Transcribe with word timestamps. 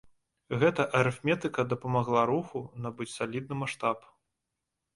Гэта 0.61 0.85
арыфметыка 0.99 1.65
дапамагла 1.75 2.25
руху 2.31 2.63
набыць 2.89 3.09
салідны 3.17 3.55
маштаб. 3.63 3.97